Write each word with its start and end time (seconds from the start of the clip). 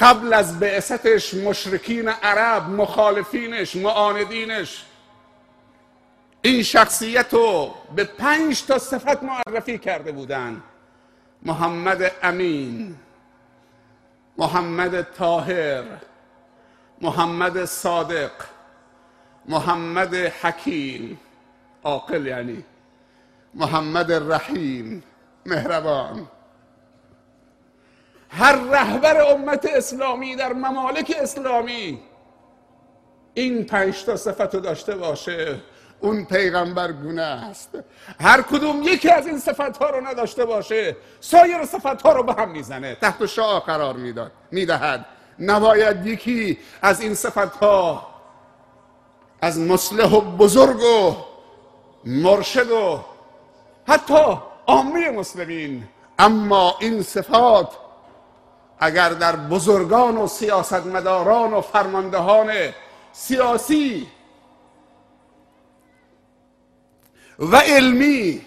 قبل 0.00 0.32
از 0.32 0.60
بعثتش 0.60 1.34
مشرکین 1.34 2.08
عرب 2.08 2.68
مخالفینش 2.68 3.76
معاندینش. 3.76 4.84
این 6.42 6.62
شخصیت 6.62 7.34
رو 7.34 7.74
به 7.96 8.04
پنج 8.04 8.64
تا 8.64 8.78
صفت 8.78 9.22
معرفی 9.22 9.78
کرده 9.78 10.12
بودن. 10.12 10.62
محمد 11.42 12.12
امین 12.22 12.96
محمد 14.38 15.02
طاهر 15.02 15.84
محمد 17.00 17.64
صادق 17.64 18.30
محمد 19.46 20.14
حکیم. 20.14 21.20
عاقل 21.84 22.26
یعنی. 22.26 22.64
محمد 23.54 24.12
رحیم 24.12 25.02
مهربان. 25.46 26.28
هر 28.30 28.52
رهبر 28.52 29.32
امت 29.32 29.66
اسلامی 29.76 30.36
در 30.36 30.52
ممالک 30.52 31.16
اسلامی 31.20 32.00
این 33.34 33.64
پنج 33.64 34.04
تا 34.04 34.16
صفت 34.16 34.54
رو 34.54 34.60
داشته 34.60 34.96
باشه 34.96 35.60
اون 36.00 36.24
پیغمبر 36.24 36.92
گونه 36.92 37.22
است. 37.22 37.78
هر 38.20 38.42
کدوم 38.42 38.82
یکی 38.82 39.10
از 39.10 39.26
این 39.26 39.38
صفت 39.38 39.76
ها 39.76 39.90
رو 39.90 40.06
نداشته 40.06 40.44
باشه 40.44 40.96
سایر 41.20 41.64
صفت 41.64 42.02
ها 42.02 42.12
رو 42.12 42.22
به 42.22 42.32
هم 42.32 42.50
می‌زنه. 42.50 42.94
تحت 42.94 43.26
شعا 43.26 43.60
قرار 43.60 43.94
می‌داد 43.94 44.32
می‌دهد. 44.50 45.06
نباید 45.38 46.06
یکی 46.06 46.58
از 46.82 47.00
این 47.00 47.14
صفت 47.14 47.56
ها 47.56 48.06
از 49.42 49.58
مصلح 49.58 50.14
و 50.14 50.20
بزرگ 50.20 50.80
و 50.80 51.16
مرشد 52.04 52.70
و 52.70 53.00
حتی 53.88 54.38
عامه 54.66 55.10
مسلمین. 55.10 55.84
اما 56.18 56.76
این 56.80 57.02
صفات 57.02 57.68
اگر 58.80 59.08
در 59.08 59.36
بزرگان 59.36 60.16
و 60.16 60.26
سیاستمداران 60.26 61.52
و 61.52 61.60
فرماندهان 61.60 62.52
سیاسی 63.12 64.06
و 67.38 67.56
علمی 67.56 68.40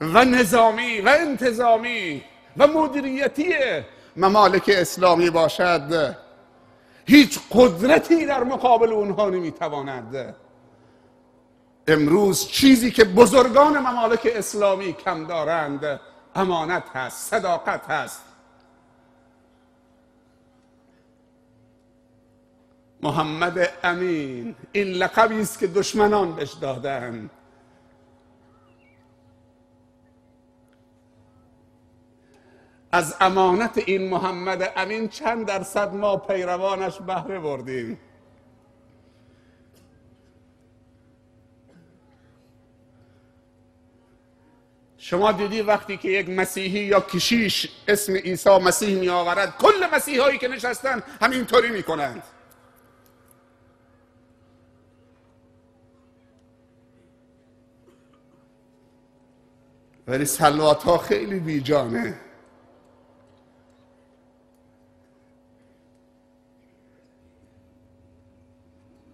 و 0.00 0.24
نظامی 0.24 1.00
و 1.00 1.08
انتظامی 1.20 2.22
و 2.56 2.66
مدیریتی 2.66 3.54
ممالک 4.16 4.70
اسلامی 4.74 5.30
باشد 5.30 6.16
هیچ 7.06 7.38
قدرتی 7.50 8.26
در 8.26 8.44
مقابل 8.44 8.92
اونها 8.92 9.30
نمی‌تواند. 9.30 10.34
امروز 11.88 12.46
چیزی 12.46 12.90
که 12.90 13.04
بزرگان 13.04 13.78
ممالک 13.78 14.28
اسلامی 14.34 14.92
کم 14.92 15.26
دارند 15.26 16.00
امانت 16.34 16.84
هست 16.94 17.30
صداقت 17.30 17.90
هست. 17.90 18.29
محمد 23.02 23.72
امین 23.84 24.54
این 24.72 24.88
لقبی 24.88 25.40
است 25.40 25.58
که 25.58 25.66
دشمنان 25.66 26.32
بهش 26.36 26.52
دادن. 26.52 27.30
از 32.92 33.16
امانت 33.20 33.78
این 33.78 34.10
محمد 34.10 34.72
امین 34.76 35.08
چند 35.08 35.46
درصد 35.46 35.94
ما 35.94 36.16
پیروانش 36.16 37.00
بهره 37.00 37.38
بردیم؟ 37.38 37.98
شما 44.96 45.32
دیدی 45.32 45.62
وقتی 45.62 45.96
که 45.96 46.08
یک 46.08 46.28
مسیحی 46.28 46.80
یا 46.80 47.00
کشیش 47.00 47.68
اسم 47.88 48.14
عیسی 48.14 48.58
مسیح 48.58 49.00
می 49.00 49.08
آورد 49.08 49.56
کل 49.56 49.86
مسیح 49.94 50.20
هایی 50.22 50.38
که 50.38 50.48
نشستن 50.48 51.02
همینطوری 51.20 51.70
می 51.70 51.82
کنند 51.82 52.22
ولی 60.10 60.24
سلوات 60.24 60.82
ها 60.82 60.98
خیلی 60.98 61.40
بیجانه. 61.40 62.20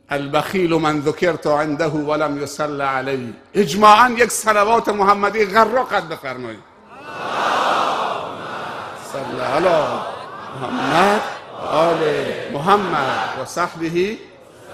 البخیل 0.08 0.74
من 0.74 1.00
ذکرت 1.00 1.46
عنده 1.46 1.86
ولم 1.86 2.42
یصل 2.42 2.80
علی. 2.80 3.34
اجماعا 3.54 4.10
یک 4.10 4.30
صلوات 4.30 4.88
محمدی 4.88 5.44
غرقت 5.44 6.04
بفرمایید 6.04 6.60
صلی 9.12 9.40
علی 9.40 9.86
محمد 10.60 11.20
آل 11.60 11.98
محمد 12.52 13.40
و 13.40 13.44
صحبه 13.44 14.18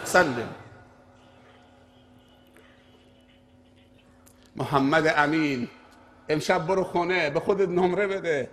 سلم 0.04 0.48
محمد 4.56 5.14
امین 5.16 5.68
امشب 6.28 6.66
برو 6.66 6.84
خونه 6.84 7.30
به 7.30 7.40
خودت 7.40 7.68
نمره 7.68 8.06
بده. 8.06 8.50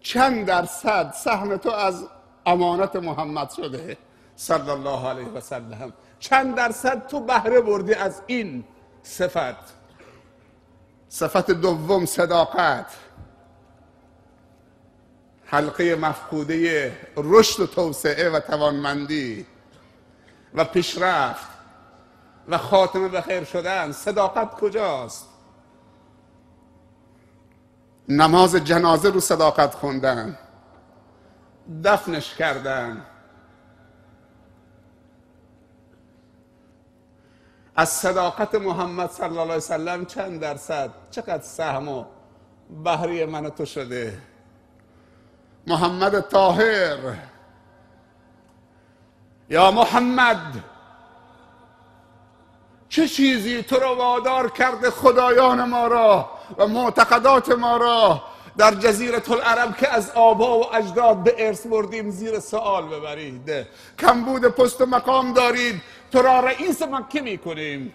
چند 0.00 0.46
درصد 0.46 1.12
سهم 1.12 1.56
تو 1.56 1.70
از 1.70 2.06
امانت 2.46 2.96
محمد 2.96 3.50
شده؟ 3.50 3.96
صلی 4.36 4.70
الله 4.70 5.08
علیه 5.08 5.28
و 5.28 5.40
سلم. 5.40 5.92
چند 6.18 6.54
درصد 6.54 7.06
تو 7.06 7.20
بهره 7.20 7.60
بردی 7.60 7.94
از 7.94 8.22
این 8.26 8.64
صفت؟ 9.02 9.74
صفت 11.08 11.50
دوم 11.50 12.06
صداقت. 12.06 12.86
حلقه 15.44 15.94
مفقوده 15.96 16.92
رشد 17.16 17.60
و 17.60 17.66
توسعه 17.66 18.30
و 18.30 18.40
توانمندی. 18.40 19.46
و 20.54 20.64
پیشرفت. 20.64 21.46
و 22.48 22.58
خاتمه 22.58 23.08
به 23.08 23.20
خیر 23.20 23.44
شدن. 23.44 23.92
صداقت 23.92 24.54
کجاست؟ 24.54 25.28
نماز 28.08 28.56
جنازه 28.56 29.10
رو 29.10 29.20
صداقت 29.20 29.74
خوندن. 29.74 30.38
دفنش 31.84 32.34
کردن. 32.34 33.06
از 37.76 37.88
صداقت 37.88 38.54
محمد 38.54 39.10
صلی 39.10 39.26
الله 39.26 39.42
علیه 39.42 39.56
وسلم 39.56 40.06
چند 40.06 40.40
درصد؟ 40.40 40.90
چقدر 41.10 41.42
سهم 41.42 41.88
و 41.88 42.04
بهری 42.84 43.24
من 43.24 43.50
تو 43.50 43.64
شده؟ 43.64 44.18
محمد 45.66 46.20
طاهر. 46.20 46.98
یا 49.50 49.70
محمد 49.70 50.64
چه 52.88 53.08
چیزی 53.08 53.62
تو 53.62 53.76
رو 53.76 53.96
وادار 53.96 54.50
کرده 54.50 54.90
خدایان 54.90 55.64
ما 55.68 55.86
را؟ 55.86 56.35
و 56.58 56.66
معتقدات 56.66 57.48
ما 57.48 57.76
را 57.76 58.22
در 58.58 58.74
جزیره 58.74 59.30
العرب 59.30 59.76
که 59.76 59.94
از 59.94 60.10
آبا 60.10 60.58
و 60.58 60.74
اجداد 60.74 61.16
به 61.16 61.34
ارث 61.38 61.66
بردیم 61.66 62.10
زیر 62.10 62.40
سوال 62.40 62.86
ببرید. 62.86 63.66
کمبود 63.98 64.44
پست 64.44 64.80
و 64.80 64.86
مقام 64.86 65.32
دارید. 65.32 65.82
تو 66.12 66.22
را 66.22 66.40
رئیس 66.40 66.82
مکه 66.82 67.20
می‌کنیم. 67.20 67.94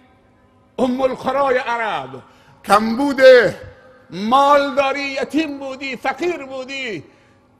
ام 0.78 1.00
القرای 1.00 1.58
عرب. 1.58 2.10
کمبود 2.64 3.20
مال 4.10 4.74
داری 4.74 5.02
یتیم 5.02 5.58
بودی 5.58 5.96
فقیر 5.96 6.46
بودی. 6.46 7.04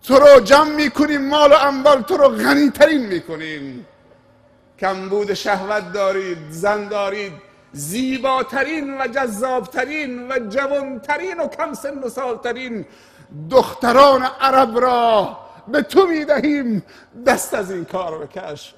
تو 0.02 0.18
رو 0.18 0.40
جمع 0.40 0.70
می‌کنیم 0.70 1.28
مال 1.28 1.52
و 1.52 1.54
اموال 1.54 2.02
تو 2.02 2.16
رو 2.16 2.28
غنی 2.28 2.70
ترین 2.70 3.06
می‌کنیم. 3.06 3.86
کمبود 4.80 5.34
شهوت 5.34 5.92
دارید 5.92 6.38
زن 6.50 6.88
دارید. 6.88 7.32
زیباترین 7.72 9.00
و 9.00 9.06
جذابترین 9.06 10.28
و 10.28 10.38
جوانترین 10.48 11.40
و 11.40 11.48
کم 11.48 11.74
سن 11.74 11.98
و 11.98 12.08
سالترین 12.08 12.86
دختران 13.50 14.22
عرب 14.22 14.78
را 14.78 15.38
به 15.68 15.82
تو 15.82 16.06
می‌دهیم. 16.06 16.82
دست 17.26 17.54
از 17.54 17.70
این 17.70 17.84
کار 17.84 18.18
بکش. 18.18 18.74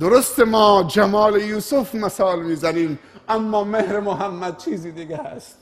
درست 0.00 0.40
ما 0.40 0.82
جمال 0.82 1.40
یوسف 1.40 1.94
مثال 1.94 2.42
می‌زنیم 2.42 2.98
اما 3.28 3.64
مهر 3.64 4.00
محمد 4.00 4.56
چیزی 4.56 4.92
دیگه 4.92 5.16
هست. 5.16 5.59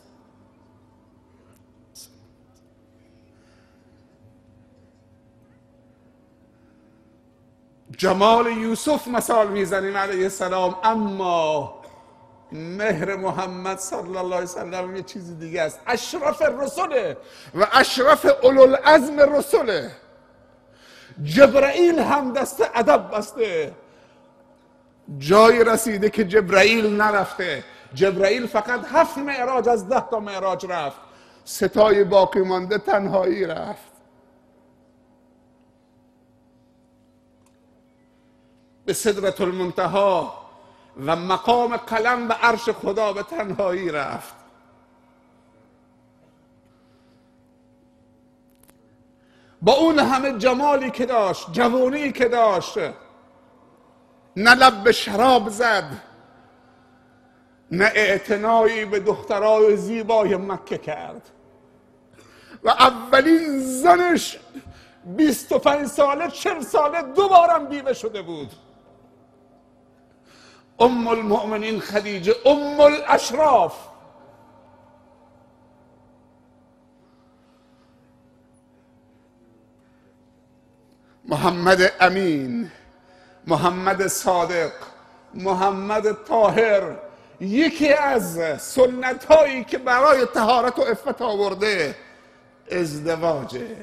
جمال 7.98 8.46
یوسف 8.46 9.08
مثال 9.08 9.48
می‌زنیم 9.48 9.96
علیه 9.96 10.22
السلام. 10.22 10.76
اما 10.84 11.74
مهر 12.52 13.16
محمد 13.16 13.78
صلی 13.78 14.16
الله 14.16 14.36
علیه 14.36 14.44
وسلم 14.44 14.96
یه 14.96 15.02
چیزی 15.02 15.34
دیگه 15.34 15.62
است. 15.62 15.80
اشرف 15.86 16.42
رسوله 16.42 17.16
و 17.54 17.66
اشرف 17.72 18.26
اولوالعزم 18.42 19.20
رسوله. 19.36 19.90
جبرائیل 21.22 21.98
هم 21.98 22.32
دست 22.32 22.70
ادب 22.74 23.10
بسته. 23.16 23.74
جای 25.18 25.64
رسیده 25.64 26.10
که 26.10 26.24
جبرائیل 26.24 26.96
نرفته. 26.96 27.64
جبرائیل 27.94 28.46
فقط 28.46 28.80
هفت 28.92 29.18
معراج 29.18 29.68
از 29.68 29.88
ده 29.88 30.00
تا 30.10 30.20
معراج 30.20 30.66
رفت. 30.68 31.00
ستای 31.44 32.04
باقی 32.04 32.40
مانده 32.40 32.78
تنهایی 32.78 33.44
رفت. 33.44 33.97
به 38.88 38.94
صدرت 38.94 39.40
المنتها 39.40 40.34
و 41.06 41.16
مقام 41.16 41.76
قلم 41.76 42.28
به 42.28 42.34
عرش 42.34 42.68
خدا 42.68 43.12
به 43.12 43.22
تنهایی 43.22 43.90
رفت. 43.90 44.34
با 49.62 49.72
اون 49.72 49.98
همه 49.98 50.38
جمالی 50.38 50.90
که 50.90 51.06
داشت 51.06 51.52
جوانی 51.52 52.12
که 52.12 52.28
داشت 52.28 52.78
نه 54.36 54.54
لب 54.54 54.82
به 54.82 54.92
شراب 54.92 55.48
زد 55.48 56.02
نه 57.70 57.92
اعتنایی 57.94 58.84
به 58.84 59.00
دخترای 59.00 59.76
زیبای 59.76 60.36
مکه 60.36 60.78
کرد. 60.78 61.30
و 62.64 62.68
اولین 62.68 63.60
زنش 63.60 64.38
25 65.04 65.86
ساله 65.86 66.30
40 66.30 66.60
ساله 66.60 67.02
دوبارم 67.02 67.64
بیوه 67.64 67.92
شده 67.92 68.22
بود. 68.22 68.67
ام 70.80 71.08
المؤمنین 71.08 71.80
خدیجه 71.80 72.34
ام 72.46 72.80
الاشراف 72.80 73.74
محمد 81.24 81.92
امین 82.00 82.70
محمد 83.46 84.06
صادق 84.06 84.72
محمد 85.34 86.12
طاهر 86.12 86.82
یکی 87.40 87.92
از 87.92 88.60
سنت 88.62 89.24
هایی 89.24 89.64
که 89.64 89.78
برای 89.78 90.26
تهارت 90.34 90.78
و 90.78 90.82
افت 90.82 91.22
آورده 91.22 91.94
ازدواجه. 92.72 93.76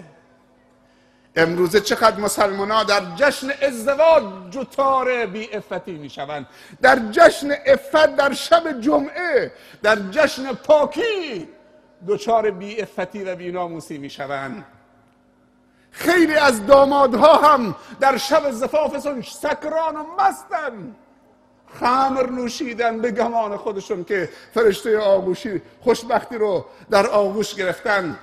امروزه 1.35 1.79
چقدر 1.79 2.19
مسلمان 2.19 2.71
ها 2.71 2.83
در 2.83 3.01
جشن 3.15 3.47
ازدواج 3.61 4.23
جوتار 4.49 5.25
بی 5.25 5.49
افتی 5.53 5.91
می 5.91 6.09
شوند 6.09 6.45
در 6.81 6.99
جشن 7.11 7.51
افت 7.65 8.15
در 8.15 8.33
شب 8.33 8.81
جمعه 8.81 9.51
در 9.83 9.95
جشن 9.95 10.53
پاکی 10.53 11.47
دچار 12.07 12.51
بی 12.51 12.81
افتی 12.81 13.23
و 13.23 13.35
بی 13.35 13.51
ناموسی 13.51 13.97
می 13.97 14.09
شوند 14.09 14.65
خیلی 15.95 16.35
از 16.35 16.65
دامادها 16.65 17.33
هم 17.37 17.75
در 17.99 18.17
شب 18.17 18.51
زفافشون 18.51 19.21
سکران 19.21 19.95
و 19.95 20.03
مستن. 20.19 20.95
خمر 21.79 22.29
نوشیدن 22.29 23.01
به 23.01 23.11
گمان 23.11 23.57
خودشون 23.57 24.03
که 24.03 24.29
فرشته 24.53 24.99
آغوشی 24.99 25.61
خوشبختی 25.81 26.37
رو 26.37 26.65
در 26.89 27.07
آغوش 27.07 27.55
گرفتن. 27.55 28.17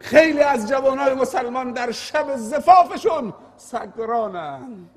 خیلی 0.00 0.40
از 0.40 0.68
جوانای 0.68 1.14
مسلمان 1.14 1.72
در 1.72 1.90
شب 1.90 2.36
زفافشون 2.36 3.34
سکرانن 3.56 4.88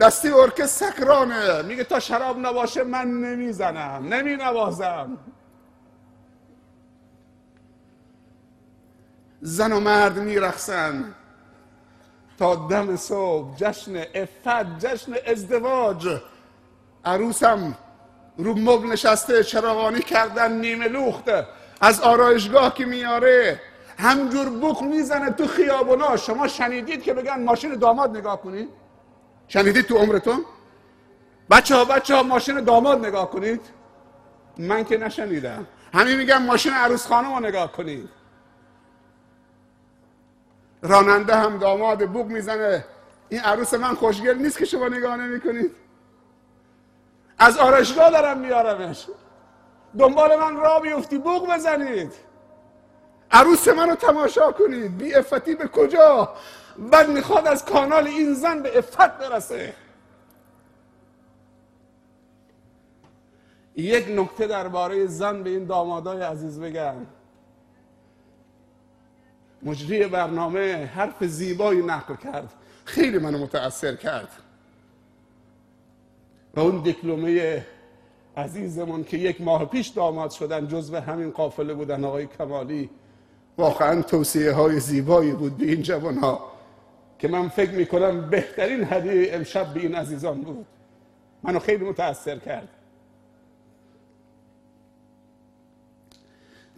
دستی 0.00 0.30
ارکه 0.30 0.66
سکرانه 0.66 1.62
میگه 1.62 1.84
تا 1.84 2.00
شراب 2.00 2.38
نباشه 2.38 2.84
من 2.84 3.08
نمی‌زنم 3.08 4.14
نمی 4.14 4.36
نوازم 4.36 5.18
زن 9.40 9.72
و 9.72 9.80
مرد 9.80 10.18
میرخسن. 10.18 11.14
تا 12.38 12.54
دم 12.54 12.96
صبح 12.96 13.56
جشن 13.56 13.96
افت 14.14 14.78
جشن 14.78 15.12
ازدواج. 15.26 16.20
عروسم 17.04 17.74
رو 18.36 18.54
مبل 18.54 18.88
نشسته 18.92 19.44
چراغانی 19.44 20.00
کردن 20.00 20.52
نیمه 20.52 20.88
لوخته. 20.88 21.46
از 21.84 22.00
آرایشگاه 22.00 22.74
که 22.74 22.84
میاره 22.84 23.60
همجور 23.98 24.48
بوق 24.48 24.82
می‌زنه 24.82 25.30
تو 25.30 25.46
خیابونا. 25.46 26.16
شما 26.16 26.48
شنیدید 26.48 27.02
که 27.02 27.14
بگن 27.14 27.44
ماشین 27.44 27.74
داماد 27.74 28.16
نگاه 28.16 28.42
کنید؟ 28.42 28.68
شنیدید 29.48 29.86
تو 29.86 29.96
عمرتون؟ 29.96 30.44
بچه 31.50 31.76
ها 31.76 31.84
بچه 31.84 32.14
ها 32.14 32.22
ماشین 32.22 32.60
داماد 32.60 33.06
نگاه 33.06 33.30
کنید. 33.30 33.60
من 34.58 34.84
که 34.84 34.96
نشنیدم. 34.96 35.66
همین 35.94 36.16
میگم 36.16 36.42
ماشین 36.42 36.72
عروس 36.72 37.06
خانم 37.06 37.34
رو 37.34 37.40
نگاه 37.40 37.72
کنید. 37.72 38.08
راننده 40.82 41.36
هم 41.36 41.58
داماد 41.58 42.08
بوق 42.08 42.26
می‌زنه. 42.26 42.84
این 43.28 43.40
عروس 43.40 43.74
من 43.74 43.94
خوشگل 43.94 44.38
نیست 44.38 44.58
که 44.58 44.64
شما 44.64 44.88
نگاه 44.88 45.16
نمی 45.16 45.40
کنید 45.40 45.72
از 47.38 47.58
آرایشگاه 47.58 48.10
دارم 48.10 48.38
میارمش. 48.38 49.06
دنبال 49.98 50.36
من 50.36 50.56
را 50.56 50.80
بیفتی 50.80 51.18
بوق 51.18 51.54
بزنید. 51.54 52.12
عروس 53.30 53.68
منو 53.68 53.94
تماشا 53.94 54.52
کنید. 54.52 54.98
بی 54.98 55.14
افتی 55.14 55.54
به 55.54 55.68
کجا؟ 55.68 56.34
بعد 56.78 57.10
می‌خواد 57.10 57.46
از 57.46 57.64
کانال 57.64 58.06
این 58.06 58.34
زن 58.34 58.62
به 58.62 58.78
افت 58.78 59.18
برسه. 59.18 59.74
یک 63.76 64.06
نکته 64.08 64.46
درباره 64.46 65.06
زن 65.06 65.42
به 65.42 65.50
این 65.50 65.66
دامادای 65.66 66.22
عزیز 66.22 66.60
بگم. 66.60 66.94
مجری 69.62 70.06
برنامه 70.06 70.90
حرف 70.94 71.24
زیبایی 71.24 71.82
نقل 71.82 72.16
کرد. 72.16 72.52
خیلی 72.84 73.18
منو 73.18 73.38
متاثر 73.38 73.96
کرد. 73.96 74.28
و 76.54 76.60
اون 76.60 76.82
دیپلمه 76.82 77.66
عزیزمون 78.36 79.04
که 79.04 79.16
یک 79.16 79.40
ماه 79.40 79.64
پیش 79.64 79.88
داماد 79.88 80.30
شدن 80.30 80.68
جزو 80.68 80.96
همین 80.96 81.30
قافله 81.30 81.74
بودن 81.74 82.04
آقای 82.04 82.26
کمالی 82.26 82.90
واقعا 83.58 84.02
توصیه 84.02 84.52
های 84.52 84.80
زیبایی 84.80 85.32
بود 85.32 85.56
به 85.56 85.66
این 85.66 85.82
جوان 85.82 86.18
ها 86.18 86.52
که 87.18 87.28
من 87.28 87.48
فکر 87.48 87.70
می‌کنم 87.70 88.30
بهترین 88.30 88.84
هدیه 88.84 89.34
امشب 89.34 89.74
به 89.74 89.80
این 89.80 89.94
عزیزان 89.94 90.40
بود. 90.40 90.66
منو 91.42 91.58
خیلی 91.58 91.84
متاثر 91.84 92.38
کرد. 92.38 92.68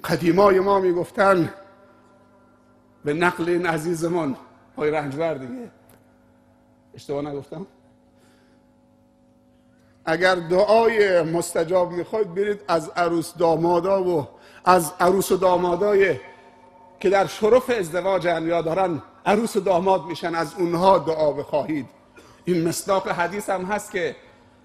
قدیمای 0.05 0.61
ما 0.61 0.81
می‌گفتن 0.81 1.55
به 3.05 3.15
نقل 3.15 3.49
این 3.49 3.67
عزیزمون 3.67 4.37
های 4.77 4.91
رنجور 4.91 5.35
دیگه 5.35 5.71
اشتباه 6.95 7.23
نگفتم؟ 7.23 7.67
اگر 10.07 10.35
دعای 10.35 11.23
مستجاب 11.23 11.91
می‌خواید 11.91 12.35
برید 12.35 12.61
از 12.69 12.91
عروس 12.97 13.33
دامادا 13.35 14.03
و 14.03 14.29
از 14.65 14.93
عروس 15.01 15.33
و 15.33 15.37
دامادای 15.37 16.17
که 17.01 17.11
در 17.11 17.27
شرف 17.27 17.71
ازدواج 17.71 18.25
یا 18.25 18.63
دارن 18.63 19.03
عروس 19.27 19.57
و 19.57 19.61
داماد 19.61 20.05
میشن 20.05 20.35
از 20.35 20.55
اونها 20.59 20.99
دعا 20.99 21.33
بخواهید. 21.33 21.87
این 22.45 22.69
مصداق 22.69 23.09
حدیث 23.09 23.51
هم 23.51 23.65
هست 23.65 23.91
که 23.91 24.17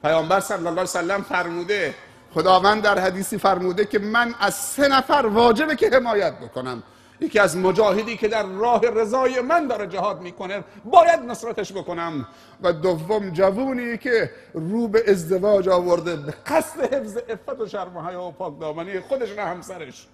پیامبر 0.03 0.39
صلی 0.39 0.57
الله 0.57 0.69
علیه 0.69 0.81
وسلم 0.81 1.21
فرموده 1.21 1.95
خداوند 2.33 2.83
در 2.83 2.99
حدیثی 2.99 3.37
فرموده 3.37 3.85
که 3.85 3.99
من 3.99 4.35
از 4.39 4.55
سه 4.55 4.87
نفر 4.87 5.25
واجبه 5.33 5.75
که 5.75 5.89
حمایت 5.89 6.33
بکنم. 6.39 6.83
یکی 7.21 7.39
از 7.39 7.57
مجاهدی 7.57 8.17
که 8.17 8.27
در 8.27 8.43
راه 8.43 8.81
رضای 8.81 9.41
من 9.41 9.67
داره 9.67 9.87
جهاد 9.87 10.21
می‌کنه 10.21 10.63
باید 10.85 11.19
نصرتش 11.19 11.73
بکنم. 11.73 12.27
و 12.61 12.73
دوم 12.73 13.29
جوونی 13.29 13.97
که 13.97 14.31
رو 14.53 14.87
به 14.87 15.11
ازدواج 15.11 15.69
آورده 15.69 16.15
به 16.15 16.33
قصد 16.45 16.93
حفظ 16.93 17.17
افت 17.29 17.61
و 17.61 17.67
شرم 17.67 17.97
و 17.97 18.09
حیا 18.09 18.23
و 18.23 18.31
پاک 18.31 18.53
خودش 19.07 19.29
نه 19.29 19.41
همسرش. 19.41 20.07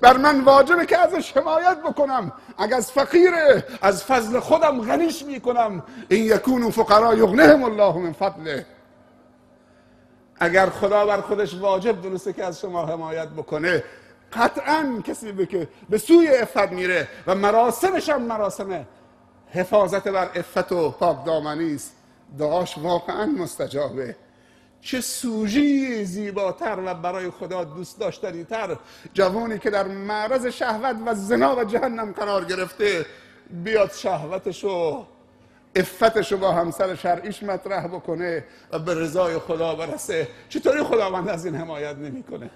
بر 0.00 0.16
من 0.16 0.40
واجبه 0.40 0.86
که 0.86 0.98
ازش 0.98 1.36
حمایت 1.36 1.78
بکنم. 1.82 2.32
اگر 2.58 2.76
از 2.76 2.92
فقیره 2.92 3.64
از 3.82 4.04
فضل 4.04 4.40
خودم 4.40 4.80
غنیش 4.80 5.24
می‌کنم. 5.24 5.82
این 6.08 6.24
یکون 6.24 6.70
فقرا 6.70 7.14
یغنهم 7.14 7.62
الله 7.62 7.98
من 7.98 8.12
فضله. 8.12 8.66
اگر 10.40 10.66
خدا 10.66 11.06
بر 11.06 11.20
خودش 11.20 11.54
واجب 11.54 12.02
دونسته 12.02 12.32
که 12.32 12.44
از 12.44 12.60
شما 12.60 12.86
حمایت 12.86 13.28
بکنه 13.28 13.84
قطعا 14.32 15.02
کسی 15.04 15.46
که 15.46 15.68
به 15.90 15.98
سوی 15.98 16.28
افت 16.28 16.72
میره 16.72 17.08
و 17.26 17.34
مراسمش 17.34 18.08
هم 18.08 18.22
مراسم 18.22 18.86
حفاظت 19.50 20.08
بر 20.08 20.30
افت 20.34 20.72
و 20.72 20.90
پاک 20.90 21.24
دامنی 21.24 21.74
است. 21.74 21.92
دعاش 22.38 22.78
واقعا 22.78 23.26
مستجابه. 23.26 24.16
چه 24.80 25.00
سوژی 25.00 26.04
زیباتر 26.04 26.78
و 26.86 26.94
برای 26.94 27.30
خدا 27.30 27.64
دوست 27.64 28.00
داشتنی 28.00 28.44
تر 28.44 28.76
جوانی 29.14 29.58
که 29.58 29.70
در 29.70 29.88
معرض 29.88 30.46
شهوت 30.46 30.96
و 31.06 31.14
زنا 31.14 31.56
و 31.56 31.64
جهنم 31.64 32.12
قرار 32.12 32.44
گرفته 32.44 33.06
بیاد 33.50 33.92
شهوتش 33.92 34.64
و 34.64 35.06
افتش 35.76 36.32
رو 36.32 36.38
با 36.38 36.52
همسر 36.52 36.94
شرعیش 36.94 37.42
مطرح 37.42 37.86
بکنه 37.86 38.44
و 38.72 38.78
به 38.78 38.94
رضای 38.94 39.38
خدا 39.38 39.74
برسه. 39.74 40.28
چطوری 40.48 40.82
خداوند 40.82 41.28
از 41.28 41.46
این 41.46 41.54
حمایت 41.54 41.96
نمی‌کنه؟ 41.96 42.50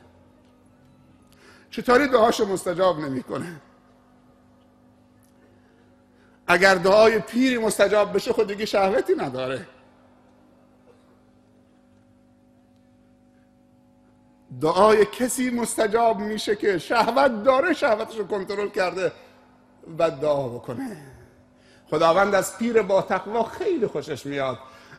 چطوری 1.70 2.08
دعاشو 2.08 2.46
مستجاب 2.46 2.98
نمی‌کنه؟ 2.98 3.60
اگر 6.46 6.74
دعای 6.74 7.18
پیری 7.18 7.58
مستجاب 7.58 8.14
بشه 8.14 8.32
خود 8.32 8.46
دیگه 8.46 8.64
شهوتی 8.66 9.14
نداره. 9.14 9.66
دعای 14.60 15.04
کسی 15.04 15.50
مستجاب 15.50 16.18
میشه 16.18 16.56
که 16.56 16.78
شهوت 16.78 17.42
داره 17.44 17.72
شهوتش 17.72 18.18
رو 18.18 18.26
کنترل 18.26 18.68
کرده 18.68 19.12
و 19.98 20.10
دعا 20.10 20.48
بکنه. 20.48 20.96
خداوند 21.90 22.34
از 22.34 22.58
پیر 22.58 22.82
با 22.82 23.02
تقوا 23.02 23.42
خیلی 23.42 23.86
خوشش 23.86 24.26
میاد 24.26 24.58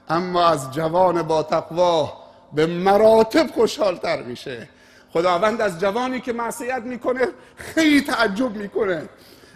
اما 0.10 0.48
از 0.48 0.72
جوان 0.72 1.22
با 1.22 1.44
تقوا 1.44 2.14
به 2.54 2.66
مراتب 2.66 3.52
خوشحالتر 3.52 4.24
میشه. 4.24 4.70
خداوند 5.14 5.62
از 5.62 5.80
جوانی 5.80 6.22
که 6.22 6.34
معصیت 6.34 6.82
می‌کنه 6.84 7.28
خیلی 7.56 8.02
تعجب 8.02 8.56
می‌کنه. 8.56 9.10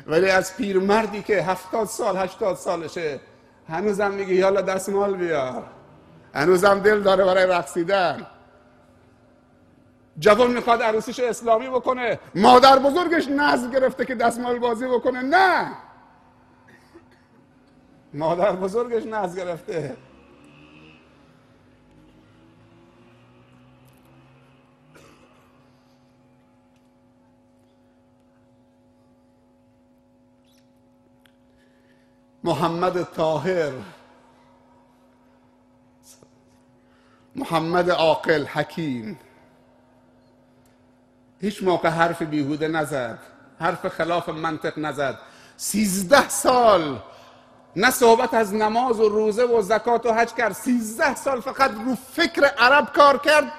ولی 0.07 0.29
از 0.29 0.57
پیرمردی 0.57 1.21
که 1.21 1.41
هفتاد 1.41 1.87
سال 1.87 2.17
هشتاد 2.17 2.55
سالشه 2.55 3.19
هنوزم 3.69 4.11
میگه 4.11 4.33
یالا 4.33 4.61
دستمال 4.61 5.15
بیار. 5.15 5.63
هنوزم 6.33 6.79
دل 6.79 7.01
داره 7.01 7.25
برای 7.25 7.45
رقصیدن. 7.45 8.27
جوان 10.19 10.51
می‌خواد 10.51 10.81
عروسیش 10.81 11.19
اسلامی 11.19 11.69
بکنه. 11.69 12.19
مادر 12.35 12.79
بزرگش 12.79 13.27
نزد 13.27 13.75
گرفته 13.75 14.05
که 14.05 14.15
دستمال 14.15 14.59
بازی 14.59 14.87
بکنه. 14.87 15.21
نه! 15.21 15.71
مادر 18.13 18.51
بزرگش 18.51 19.05
نزد 19.05 19.39
گرفته. 19.39 19.97
محمد 32.45 33.03
طاهر. 33.03 33.71
محمد 37.35 37.89
عاقل 37.89 38.45
حکیم. 38.45 39.19
هیچ 41.41 41.63
موقع 41.63 41.89
حرف 41.89 42.21
بیهوده 42.21 42.67
نزد. 42.67 43.19
حرف 43.59 43.87
خلاف 43.87 44.29
منطق 44.29 44.79
نزد. 44.79 45.19
سیزده 45.57 46.29
سال 46.29 46.99
نه 47.75 47.91
صحبت 47.91 48.33
از 48.33 48.53
نماز 48.53 48.99
و 48.99 49.09
روزه 49.09 49.43
و 49.43 49.61
زکات 49.61 50.05
و 50.05 50.13
حج 50.13 50.33
کرد. 50.33 50.53
سیزده 50.53 51.15
سال 51.15 51.41
فقط 51.41 51.71
رو 51.71 51.95
فکر 51.95 52.45
عرب 52.45 52.93
کار 52.93 53.17
کرد 53.17 53.51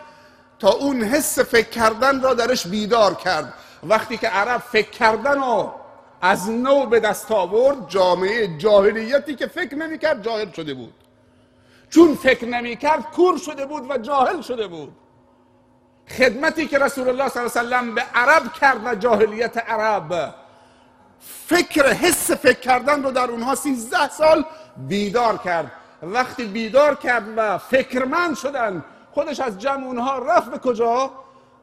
تا 0.59 0.71
اون 0.71 1.03
حس 1.03 1.39
فکر 1.39 1.69
کردن 1.69 2.23
را 2.23 2.35
درش 2.35 2.67
بیدار 2.67 3.15
کرد. 3.15 3.55
وقتی 3.83 4.17
که 4.17 4.29
عرب 4.29 4.61
فکر 4.61 4.91
کردن 4.91 5.39
و 5.39 5.86
از 6.21 6.51
نو 6.51 6.87
به 6.87 7.01
دست 7.01 7.33
آورد 7.33 7.89
جامعه 7.89 8.59
جاهلیتی 8.59 9.35
که 9.35 9.47
فکر 9.47 9.75
نمی‌کرد 9.75 10.23
جاهل 10.23 10.51
شده 10.51 10.75
بود. 10.75 10.95
چون 11.91 12.15
فکر 12.15 12.47
نمی‌کرد 12.47 13.03
کور 13.03 13.39
شده 13.39 13.67
بود 13.67 13.91
و 13.91 13.99
جاهل 13.99 14.41
شده 14.41 14.67
بود. 14.67 14.93
خدمتی 16.19 16.67
که 16.67 16.79
رسول 16.79 17.09
الله 17.09 17.29
صلی 17.29 17.43
الله 17.43 17.59
علیه 17.59 17.69
وسلم 17.69 17.95
به 17.95 18.03
عرب 18.15 18.53
کرد 18.53 18.87
و 18.87 18.95
جاهلیت 18.95 19.59
عرب 19.59 20.35
فکر 21.47 21.93
حس 21.93 22.31
فکر 22.31 22.61
کردن 22.61 23.03
رو 23.03 23.11
در 23.11 23.31
اونها 23.31 23.55
سیزده 23.55 24.09
سال 24.09 24.45
بیدار 24.77 25.39
کرد. 25.39 25.73
وقتی 26.03 26.45
بیدار 26.45 26.95
کرد 26.95 27.25
و 27.37 27.59
فکرمند 27.59 28.37
شدن 28.37 28.85
خودش 29.13 29.41
از 29.41 29.59
جمع 29.59 29.87
اونها 29.87 30.19
رفت 30.19 30.51
به 30.51 30.59
کجا؟ 30.59 31.11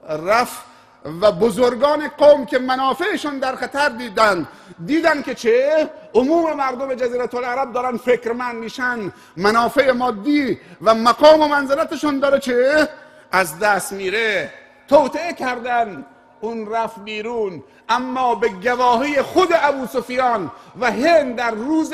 رفت 0.09 0.72
و 1.21 1.31
بزرگان 1.31 2.07
قوم 2.07 2.45
که 2.45 2.59
منافعشون 2.59 3.39
در 3.39 3.55
خطر 3.55 3.89
دیدن 3.89 4.47
دیدن 4.85 5.21
که 5.21 5.35
چه؟ 5.35 5.89
عموم 6.13 6.53
مردم 6.53 6.93
جزیره 6.93 7.35
العرب 7.35 7.73
دارن 7.73 7.97
فکرمند 7.97 8.55
میشن 8.55 9.11
منافع 9.37 9.91
مادی 9.91 10.59
و 10.81 10.95
مقام 10.95 11.41
و 11.41 11.47
منزلتشون 11.47 12.19
داره 12.19 12.39
چه؟ 12.39 12.89
از 13.31 13.59
دست 13.59 13.93
میره. 13.93 14.49
توطعه 14.87 15.33
کردن 15.33 16.05
اون 16.41 16.71
رفت 16.71 16.99
بیرون. 16.99 17.63
اما 17.89 18.35
به 18.35 18.49
گواهی 18.49 19.21
خود 19.21 19.49
ابو 19.51 19.87
سفیان 19.87 20.51
و 20.79 20.91
هند 20.91 21.35
در 21.35 21.51
روز 21.51 21.93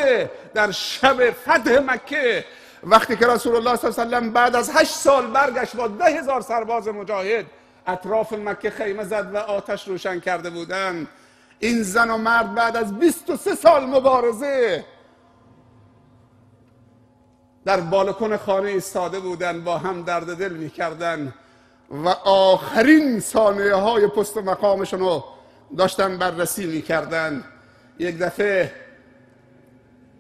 در 0.54 0.72
شب 0.72 1.32
فتح 1.32 1.80
مکه 1.80 2.46
وقتی 2.84 3.16
که 3.16 3.28
رسول 3.28 3.56
الله 3.56 3.76
صلی 3.76 3.90
الله 3.90 4.18
علیه 4.18 4.30
و 4.30 4.32
بعد 4.32 4.56
از 4.56 4.72
هشت 4.76 4.92
سال 4.92 5.28
برگشت 5.28 5.76
با 5.76 5.88
ده 5.88 6.06
هزار 6.06 6.42
سرباز 6.42 6.88
مجاهد 6.88 7.46
اطراف 7.92 8.34
مکه 8.34 8.70
خیمه 8.70 9.04
زد 9.04 9.32
و 9.34 9.38
آتش 9.38 9.88
روشن 9.88 10.20
کرده 10.20 10.50
بودند 10.50 11.08
این 11.60 11.84
زن 11.84 12.10
و 12.10 12.18
مرد 12.18 12.56
بعد 12.56 12.78
از 12.78 13.00
23 13.00 13.56
سال 13.56 13.86
مبارزه 13.86 14.86
در 17.66 17.80
بالکن 17.80 18.38
خانه 18.38 18.70
ایستاده 18.70 19.20
بودن 19.20 19.64
با 19.64 19.78
هم 19.78 20.04
درد 20.04 20.38
دل 20.38 20.54
می‌کردن 20.54 21.34
و 21.92 22.08
آخرین 22.26 23.20
ثانیه 23.20 23.74
های 23.74 24.08
پست 24.08 24.38
و 24.38 24.42
مقامشون 24.42 25.00
رو 25.00 25.24
داشتن 25.78 26.18
بررسی 26.18 26.66
می‌کردن. 26.66 27.44
یک 28.00 28.20
دفعه 28.20 28.72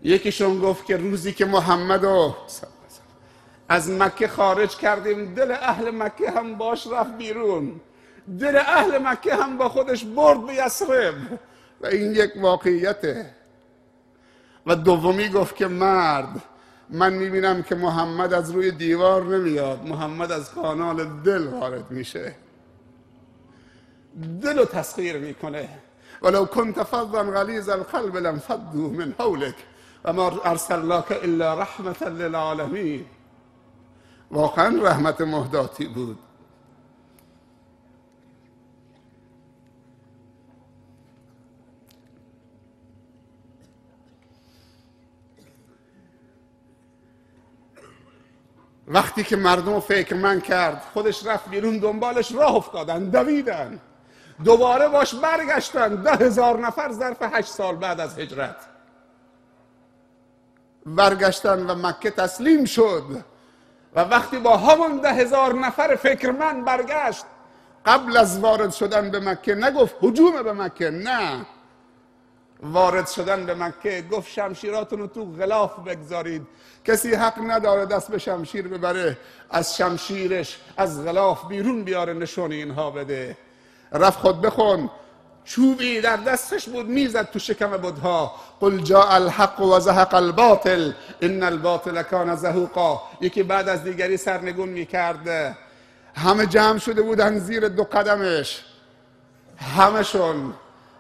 یکیشون 0.03 0.59
گفت 0.59 0.85
که 0.85 0.97
روزی 0.97 1.33
که 1.33 1.45
محمد 1.45 2.03
رو 2.03 2.35
از 3.69 3.89
مکه 3.89 4.27
خارج 4.27 4.77
کردیم 4.77 5.33
دل 5.33 5.51
اهل 5.51 5.91
مکه 5.91 6.31
هم 6.31 6.55
باش 6.55 6.87
رفت 6.87 7.17
بیرون. 7.17 7.81
دل 8.39 8.55
اهل 8.55 8.97
مکه 8.97 9.35
هم 9.35 9.57
با 9.57 9.69
خودش 9.69 10.03
برد 10.03 10.45
به 10.45 10.53
یسرب 10.53 11.15
و 11.81 11.87
این 11.87 12.11
یک 12.11 12.31
واقعیته. 12.41 13.29
و 14.65 14.75
دومی 14.75 15.29
گفت 15.29 15.55
که 15.55 15.67
مرد 15.67 16.41
من 16.89 17.13
می‌بینم 17.13 17.63
که 17.63 17.75
محمد 17.75 18.33
از 18.33 18.51
روی 18.51 18.71
دیوار 18.71 19.23
نمیاد. 19.23 19.87
محمد 19.87 20.31
از 20.31 20.51
کانال 20.51 21.05
دل 21.05 21.47
وارد 21.47 21.91
میشه. 21.91 22.35
دل 24.41 24.57
رو 24.57 24.65
تسخیر 24.65 25.17
می‌کنه. 25.17 25.69
ولو 26.21 26.45
كنت 26.45 26.83
فظا 26.83 27.23
غلیظ 27.23 27.69
القلب 27.69 28.17
لانفضوا 28.17 28.89
من 28.89 29.15
حولك 29.19 29.55
و 30.05 30.13
ما 30.13 30.41
ارسلناک 30.45 31.11
الا 31.11 31.53
رحمتا 31.53 32.07
للعالمین. 32.07 33.05
واقعا 34.31 34.81
رحمت 34.83 35.21
مهداتی 35.21 35.85
بود. 35.87 36.19
وقتی 48.87 49.23
که 49.23 49.35
مردم 49.35 49.79
فکر 49.79 50.15
من 50.15 50.41
کرد 50.41 50.81
خودش 50.93 51.25
رفت 51.25 51.49
بیرون 51.49 51.77
دنبالش 51.77 52.31
راه 52.31 52.55
افتادن 52.55 53.09
دویدن. 53.09 53.79
دوباره 54.43 54.87
باش 54.87 55.15
برگشتن 55.15 55.95
ده 55.95 56.11
هزار 56.11 56.59
نفر 56.59 56.91
ظرف 56.91 57.17
هشت 57.21 57.49
سال 57.49 57.75
بعد 57.75 57.99
از 57.99 58.19
هجرت. 58.19 58.55
برگشتن 60.85 61.69
و 61.69 61.75
مکه 61.87 62.11
تسلیم 62.11 62.65
شد. 62.65 63.23
و 63.95 63.99
وقتی 63.99 64.39
با 64.39 64.57
همون 64.57 64.97
ده 64.97 65.13
هزار 65.13 65.53
نفر 65.53 65.95
فکرمند 65.95 66.65
برگشت 66.65 67.25
قبل 67.85 68.17
از 68.17 68.39
وارد 68.39 68.71
شدن 68.71 69.11
به 69.11 69.19
مکه 69.19 69.55
نگفت 69.55 69.95
حجوم 70.01 70.43
به 70.43 70.53
مکه 70.53 70.89
نه. 70.89 71.45
وارد 72.63 73.07
شدن 73.07 73.45
به 73.45 73.55
مکه 73.55 74.03
گفت 74.11 74.31
شمشیراتون 74.31 74.99
رو 74.99 75.07
تو 75.07 75.25
غلاف 75.25 75.79
بگذارید. 75.79 76.47
کسی 76.85 77.13
حق 77.15 77.39
نداره 77.39 77.85
دست 77.85 78.11
به 78.11 78.17
شمشیر 78.17 78.67
ببره 78.67 79.17
از 79.49 79.77
شمشیرش 79.77 80.59
از 80.77 81.05
غلاف 81.05 81.47
بیرون 81.47 81.83
بیاره 81.83 82.13
نشون 82.13 82.51
اینها 82.51 82.91
بده. 82.91 83.37
رفت 83.91 84.19
خود 84.19 84.41
بخون. 84.41 84.89
چوبی 85.49 86.01
در 86.01 86.17
دستش 86.17 86.69
بود 86.69 86.85
می‌زد 86.85 87.31
تو 87.31 87.39
شکم 87.39 87.77
بودها 87.77 88.35
قل 88.59 88.77
جاء 88.77 89.09
الحق 89.09 89.61
و 89.61 89.79
زهق 89.79 90.13
الباطل 90.13 90.91
ان 91.21 91.43
الباطل 91.43 92.03
کان 92.03 92.35
زهوقا. 92.35 93.01
یکی 93.21 93.43
بعد 93.43 93.69
از 93.69 93.83
دیگری 93.83 94.17
سرنگون 94.17 94.69
می‌کرد. 94.69 95.57
همه 96.15 96.45
جمع 96.45 96.77
شده 96.77 97.01
بودن 97.01 97.39
زیر 97.39 97.67
دو 97.67 97.83
قدمش. 97.83 98.63
همشون 99.57 100.53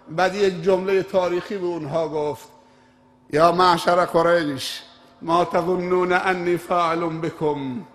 بعد 0.09 0.35
یک 0.35 0.63
جمله 0.63 1.03
تاریخی 1.03 1.57
به 1.57 1.65
اونها 1.65 2.09
گفت. 2.09 2.47
یا 3.33 3.51
معشر 3.51 4.05
قریش 4.05 4.81
ما 5.21 5.45
تظنون 5.45 6.13
انی 6.13 6.57
فاعل 6.57 6.99
بكم 6.99 7.85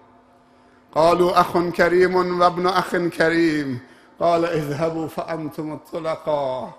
قالوا 0.92 1.34
اخ 1.34 1.56
کریم 1.72 2.16
و 2.16 2.42
ابن 2.42 2.66
اخ 2.66 2.94
کریم. 2.94 3.82
قال 4.18 4.44
اذهبوا 4.44 5.08
فانتم 5.08 5.70
الطلقا 5.72 6.74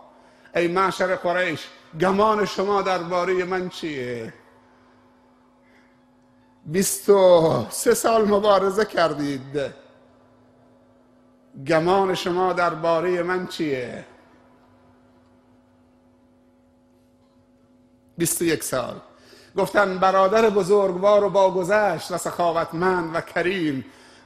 ای 0.56 0.68
معشر 0.68 1.16
قریش 1.16 1.68
گمان 2.02 2.46
شما 2.46 2.82
درباره 2.82 3.44
من 3.44 3.70
چیه؟ 3.70 4.34
بیست 6.66 7.10
و 7.10 7.66
سه 7.70 7.94
سال 7.94 8.28
مبارزه 8.28 8.86
کردید. 8.86 9.74
گمان 11.68 12.16
شما 12.16 12.54
درباره 12.54 13.24
من 13.24 13.48
چیه؟ 13.48 14.06
بیست 18.18 18.42
و 18.42 18.46
یک 18.46 18.64
سال. 18.64 18.96
گفتن 19.58 19.98
برادر 19.98 20.50
بزرگوار 20.50 21.24
و 21.24 21.30
با 21.30 21.52
گذشت 21.52 22.12
و 22.12 22.18
سخاوتمند 22.18 23.16
و 23.16 23.22
کریم 23.22 23.86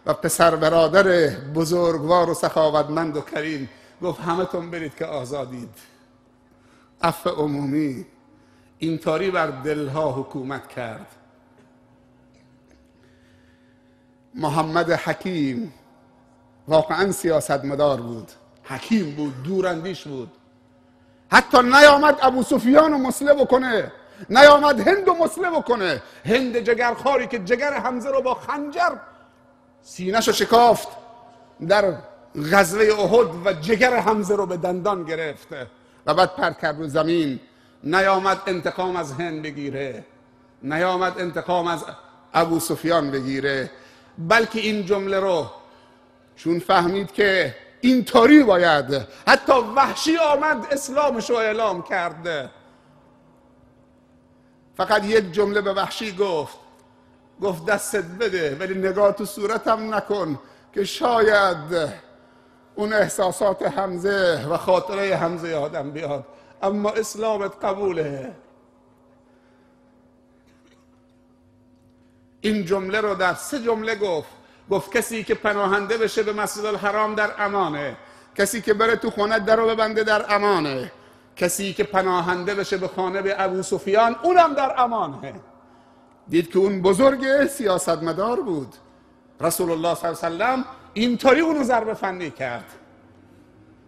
و 0.09 0.13
پسر 0.13 0.55
برادر 0.55 1.29
بزرگوار 1.55 2.29
و 2.29 2.33
سخاوتمند 2.33 3.17
و 3.17 3.21
کریم 3.21 3.69
گفت 4.01 4.21
همتون 4.21 4.71
برید 4.71 4.95
که 4.95 5.05
آزادید. 5.05 5.69
عفو 7.01 7.29
عمومی 7.29 8.05
اینطوری 8.79 9.31
بر 9.31 9.47
دلها 9.47 10.11
حکومت 10.11 10.67
کرد. 10.67 11.05
محمد 14.35 14.91
حکیم 14.91 15.73
واقعا 16.67 17.11
سیاستمدار 17.11 18.01
بود. 18.01 18.31
حکیم 18.63 19.15
بود 19.15 19.43
دوراندیش 19.43 20.07
بود. 20.07 20.31
حتی 21.31 21.61
نیامد 21.61 22.17
ابو 22.21 22.43
سفیان 22.43 22.93
و 22.93 22.97
مسله 22.97 23.33
بکنه 23.33 23.91
نیامد 24.29 24.87
هند 24.87 25.07
و 25.07 25.13
مسله 25.13 25.49
بکنه. 25.49 26.01
هند 26.25 26.57
جگرخاری 26.57 27.27
که 27.27 27.39
جگر 27.39 27.73
حمزه 27.73 28.09
رو 28.09 28.21
با 28.21 28.33
خنجر 28.33 28.95
سینش 29.81 30.27
رو 30.27 30.33
شکافت 30.33 30.87
در 31.67 31.95
غزوه 32.51 32.85
احد 32.85 33.45
و 33.45 33.53
جگر 33.53 33.95
حمزه 33.95 34.35
رو 34.35 34.45
به 34.45 34.57
دندان 34.57 35.03
گرفته 35.03 35.67
و 36.05 36.13
بعد 36.13 36.35
پر 36.35 36.51
کرد 36.51 36.79
رو 36.79 36.87
زمین. 36.87 37.39
نیامد 37.83 38.41
انتقام 38.47 38.95
از 38.95 39.11
هند 39.11 39.41
بگیره. 39.41 40.05
نیامد 40.63 41.19
انتقام 41.19 41.67
از 41.67 41.85
ابو 42.33 42.59
سفیان 42.59 43.11
بگیره. 43.11 43.71
بلکه 44.17 44.59
این 44.59 44.85
جمله 44.85 45.19
رو 45.19 45.45
چون 46.35 46.59
فهمید 46.59 47.11
که 47.11 47.55
اینطوری 47.81 48.43
باید 48.43 49.07
حتی 49.27 49.53
وحشی 49.75 50.17
آمد 50.17 50.67
اسلامش 50.71 51.29
رو 51.29 51.35
اعلام 51.35 51.81
کرده. 51.83 52.49
فقط 54.77 55.05
یک 55.05 55.31
جمله 55.31 55.61
به 55.61 55.73
وحشی 55.73 56.15
گفت. 56.15 56.57
گفت 57.41 57.65
دستت 57.65 58.03
بده 58.03 58.55
ولی 58.55 58.73
نگاه 58.73 59.11
تو 59.11 59.25
صورتم 59.25 59.93
نکن 59.95 60.39
که 60.73 60.83
شاید 60.83 61.89
اون 62.75 62.93
احساسات 62.93 63.61
حمزه 63.61 64.45
و 64.49 64.57
خاطره 64.57 65.15
حمزه 65.15 65.49
یادم 65.49 65.91
بیاد. 65.91 66.25
اما 66.61 66.89
اسلامت 66.89 67.65
قبوله. 67.65 68.35
این 72.41 72.65
جمله 72.65 73.01
رو 73.01 73.15
در 73.15 73.33
سه 73.33 73.59
جمله 73.59 73.95
گفت. 73.95 74.29
گفت 74.69 74.97
کسی 74.97 75.23
که 75.23 75.35
پناهنده 75.35 75.97
بشه 75.97 76.23
به 76.23 76.33
مسجد 76.33 76.65
الحرام 76.65 77.15
در 77.15 77.31
امانه. 77.37 77.97
کسی 78.35 78.61
که 78.61 78.73
بره 78.73 78.95
تو 78.95 79.09
خونه 79.09 79.39
در 79.39 79.55
رو 79.55 79.67
ببنده 79.67 80.03
در 80.03 80.35
امانه. 80.35 80.91
کسی 81.35 81.73
که 81.73 81.83
پناهنده 81.83 82.55
بشه 82.55 82.77
به 82.77 82.87
خانه 82.87 83.21
به 83.21 83.35
ابو 83.37 83.63
سفیان 83.63 84.15
اونم 84.23 84.53
در 84.53 84.81
امانه. 84.81 85.33
دید 86.29 86.51
که 86.51 86.59
اون 86.59 86.81
بزرگ 86.81 87.47
سیاستمدار 87.47 88.41
بود. 88.41 88.75
رسول 89.41 89.71
الله 89.71 89.95
صلی 89.95 90.07
الله 90.09 90.25
علیه 90.25 90.35
وسلم 90.35 90.65
اینطوری 90.93 91.39
اونو 91.39 91.63
ضربه 91.63 91.93
فنی 91.93 92.31
کرد. 92.31 92.65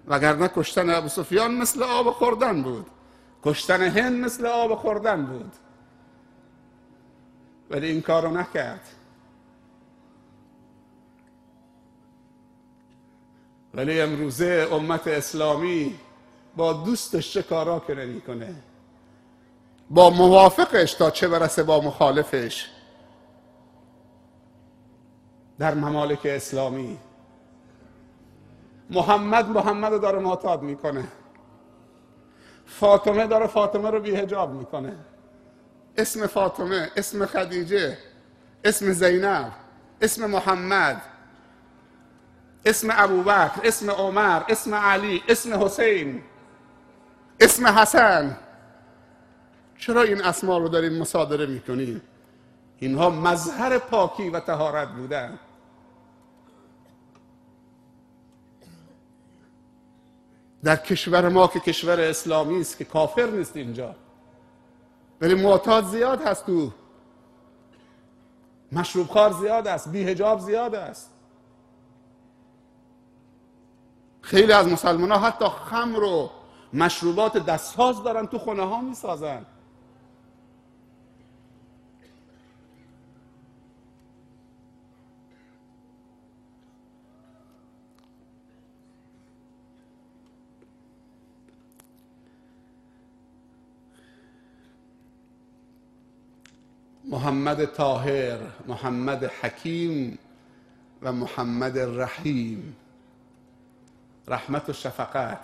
وگرنه 0.08 0.48
کشتن 0.48 0.90
ابو 0.90 1.08
سفیان 1.08 1.56
مثل 1.56 1.84
آب 1.84 2.12
خوردن 2.12 2.62
بود. 2.62 2.86
کشتن 3.44 3.82
هند 3.82 4.26
مثل 4.26 4.46
آب 4.46 4.76
خوردن 4.76 5.26
بود. 5.26 5.52
ولی 7.70 7.88
این 7.88 8.02
کارو 8.02 8.32
نکرد. 8.32 8.88
ولی 13.74 14.02
امروزه 14.02 14.68
امت 14.72 15.08
اسلامی 15.08 16.00
با 16.56 16.74
دوستش 16.74 17.34
چه 17.34 17.42
کارا 17.42 17.80
که 17.88 17.94
با 19.94 20.10
موافقش 20.10 20.94
تا 20.94 21.12
چه 21.12 21.28
برسه 21.28 21.64
با 21.64 21.82
مخالفش. 21.82 22.70
در 25.60 25.74
ممالک 25.74 26.20
اسلامی 26.26 26.98
محمد 28.90 29.50
محمد 29.50 30.02
داره 30.02 30.20
معتاد 30.20 30.62
می‌کنه. 30.62 31.04
فاطمه 32.66 33.28
داره 33.28 33.48
فاطمه 33.48 33.90
رو 33.90 34.00
بیهجاب 34.00 34.52
می‌کنه. 34.54 34.96
اسم 35.98 36.28
فاطمه 36.28 36.92
اسم 36.96 37.26
خدیجه 37.26 37.98
اسم 38.64 38.92
زینب 38.92 39.52
اسم 40.02 40.26
محمد 40.26 41.02
اسم 42.66 42.88
ابوبکر 42.92 43.62
اسم 43.64 43.92
عمر 43.92 44.42
اسم 44.50 44.76
علی 44.76 45.24
اسم 45.30 45.64
حسین 45.64 46.24
اسم 47.40 47.68
حسن. 47.68 48.38
چرا 49.82 50.02
این 50.02 50.22
اسما 50.22 50.58
رو 50.58 50.70
داریم 50.70 50.94
مصادره 50.94 51.46
می‌کنیم 51.46 52.02
اینها 52.78 53.10
مظهر 53.10 53.78
پاکی 53.78 54.30
و 54.30 54.40
تهارت 54.40 54.88
بودن. 54.88 55.40
در 60.64 60.76
کشور 60.76 61.30
ما 61.30 61.48
که 61.48 61.60
کشور 61.60 62.00
اسلامی 62.00 62.62
است 62.62 62.78
که 62.78 62.86
کافر 62.86 63.26
نیست 63.26 63.58
اینجا. 63.58 63.96
ولی 65.22 65.34
معتاد 65.34 65.86
زیاد 65.86 66.22
هست 66.22 66.46
تو. 66.46 66.72
مشروب 68.72 69.08
خار 69.08 69.32
زیاد 69.32 69.68
است 69.68 69.90
بیهجاب 69.90 70.40
زیاد 70.40 70.76
است. 70.76 71.12
خیلی 74.22 74.54
از 74.54 74.68
مسلمان 74.68 75.12
ها 75.12 75.18
حتی 75.18 75.46
خمر 75.46 76.04
و 76.04 76.30
مشروبات 76.74 77.38
دستساز 77.38 78.04
دارن 78.04 78.28
تو 78.28 78.38
خونه 78.38 78.64
ها 78.64 78.82
می‌سازن. 78.82 79.46
محمد 97.12 97.66
طاهر 97.66 98.38
محمد 98.68 99.24
حکیم 99.24 100.20
و 101.02 101.12
محمد 101.12 101.78
رحیم. 101.78 102.76
رحمت 104.28 104.70
و 104.70 104.74
شفقت. 104.74 105.40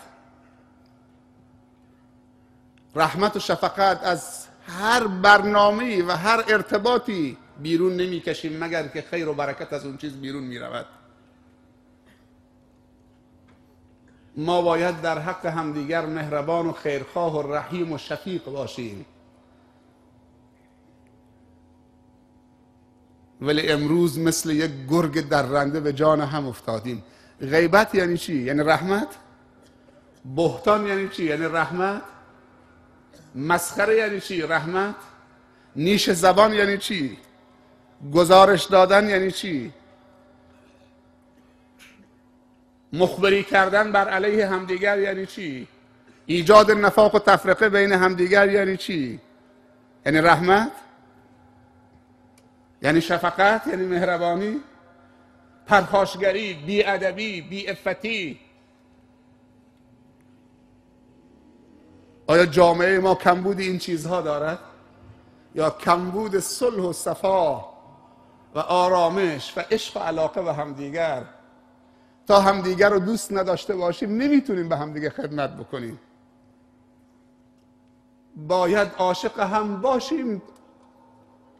رحمت 2.95 3.35
و 3.35 3.39
شفقت 3.39 4.03
از 4.03 4.47
هر 4.67 5.07
برنامه 5.07 6.03
و 6.03 6.11
هر 6.11 6.43
ارتباطی 6.47 7.37
بیرون 7.61 7.93
نمی‌کشیم 7.95 8.63
مگر 8.63 8.87
که 8.87 9.01
خیر 9.01 9.29
و 9.29 9.33
برکت 9.33 9.73
از 9.73 9.85
اون 9.85 9.97
چیز 9.97 10.13
بیرون 10.13 10.43
می 10.43 10.59
رود 10.59 10.85
ما 14.37 14.61
باید 14.61 15.01
در 15.01 15.19
حق 15.19 15.45
همدیگر 15.45 16.05
مهربان 16.05 16.67
و 16.67 16.71
خیرخواه 16.71 17.37
و 17.37 17.53
رحیم 17.53 17.91
و 17.91 17.97
شفیق 17.97 18.43
باشیم. 18.43 19.05
ولی 23.41 23.67
امروز 23.69 24.19
مثل 24.19 24.51
یک 24.51 24.71
گرگ 24.89 25.27
درنده 25.27 25.79
به 25.79 25.93
جان 25.93 26.21
هم 26.21 26.47
افتادیم 26.47 27.03
غیبت 27.41 27.95
یعنی 27.95 28.17
چی؟ 28.17 28.35
یعنی 28.35 28.63
رحمت؟ 28.63 29.07
بهتان 30.35 30.87
یعنی 30.87 31.09
چی؟ 31.09 31.23
یعنی 31.23 31.45
رحمت؟ 31.45 32.01
مسخره 33.35 33.95
یعنی 33.95 34.19
چی؟ 34.19 34.41
رحمت؟ 34.41 34.95
نیش 35.75 36.09
زبان 36.09 36.53
یعنی 36.53 36.77
چی؟ 36.77 37.17
گزارش 38.13 38.65
دادن 38.65 39.09
یعنی 39.09 39.31
چی؟ 39.31 39.73
مخبری 42.93 43.43
کردن 43.43 43.91
بر 43.91 44.07
علیه 44.07 44.47
همدیگر 44.47 44.99
یعنی 44.99 45.25
چی؟ 45.25 45.67
ایجاد 46.25 46.71
نفاق 46.71 47.15
و 47.15 47.19
تفرقه 47.19 47.69
بین 47.69 47.91
همدیگر 47.91 48.49
یعنی 48.51 48.77
چی؟ 48.77 49.19
یعنی 50.05 50.17
رحمت؟ 50.17 50.71
یعنی 52.81 53.01
شفقت 53.01 53.67
یعنی 53.67 53.85
مهربانی 53.85 54.61
پرخاشگری 55.65 56.53
بی 56.53 56.83
ادبی 56.83 57.41
بی 57.41 57.69
افتی 57.69 58.39
آیا 62.27 62.45
جامعه 62.45 62.99
ما 62.99 63.15
کمبود 63.15 63.59
این 63.59 63.77
چیزها 63.77 64.21
دارد؟ 64.21 64.59
یا 65.55 65.69
کمبود 65.69 66.39
صلح 66.39 66.83
و 66.83 66.93
صفا 66.93 67.59
و 68.55 68.59
آرامش 68.59 69.53
و 69.57 69.63
عشق 69.71 69.97
و 69.97 69.99
علاقه 69.99 70.41
به 70.41 70.53
همدیگر؟ 70.53 71.23
تا 72.27 72.41
همدیگر 72.41 72.89
رو 72.89 72.99
دوست 72.99 73.33
نداشته 73.33 73.75
باشیم 73.75 74.17
نمی‌تونیم 74.17 74.69
به 74.69 74.77
همدیگه 74.77 75.09
خدمت 75.09 75.49
بکنیم. 75.57 75.99
باید 78.35 78.87
عاشق 78.97 79.39
هم 79.39 79.81
باشیم 79.81 80.41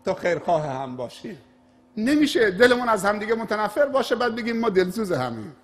تا 0.08 0.14
خیرخواه 0.14 0.66
هم 0.66 0.96
باشیم 0.96 1.38
نمیشه 1.98 2.52
دلمون 2.52 2.90
از 2.90 3.06
همدیگه 3.06 3.36
متنفر 3.36 3.86
باشه 3.86 4.16
بعد 4.16 4.36
بگیم 4.36 4.60
ما 4.60 4.70
دلسوز 4.70 5.12
همیم. 5.12 5.56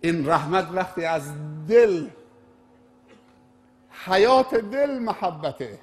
این 0.00 0.28
رحمت 0.28 0.68
وقتی 0.72 1.04
از 1.04 1.22
دل 1.68 2.08
حیات 4.06 4.54
دل 4.54 4.98
محبته 4.98 5.78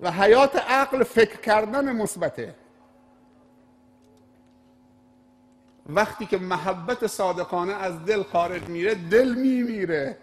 و 0.00 0.10
حیات 0.10 0.56
عقل 0.56 1.02
فکر 1.02 1.40
کردن 1.40 1.92
مثبته. 1.92 2.54
وقتی 5.86 6.26
که 6.26 6.38
محبت 6.38 7.06
صادقانه 7.06 7.72
از 7.72 8.04
دل 8.04 8.22
خارج 8.22 8.68
میره 8.68 8.94
دل 8.94 9.34
میمیره. 9.34 10.18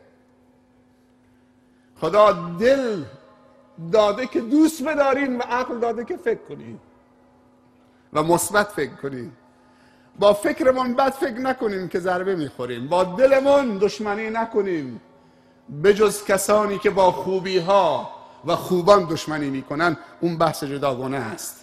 خدا 1.95 2.31
دل 2.59 3.03
داده 3.91 4.27
که 4.27 4.41
دوست 4.41 4.83
بدارین 4.83 5.37
و 5.37 5.41
عقل 5.41 5.79
داده 5.79 6.05
که 6.05 6.17
فکر 6.17 6.39
کنین 6.49 6.79
و 8.13 8.23
مثبت 8.23 8.67
فکر 8.67 8.95
کنین 8.95 9.31
با 10.19 10.33
فکرمون 10.33 10.93
بد 10.93 11.11
فکر 11.11 11.39
نکنیم 11.39 11.87
که 11.87 11.99
ضربه 11.99 12.35
می‌خوریم. 12.35 12.87
با 12.87 13.03
دلمون 13.03 13.77
دشمنی 13.77 14.29
نکنیم. 14.29 15.01
بجز 15.83 16.23
کسانی 16.23 16.79
که 16.79 16.89
با 16.89 17.11
خوبی 17.11 17.57
ها 17.57 18.09
و 18.45 18.55
خوبان 18.55 19.05
دشمنی 19.05 19.49
می‌کنن 19.49 19.97
اون 20.21 20.37
بحث 20.37 20.63
جداگانه 20.63 21.17
است. 21.17 21.62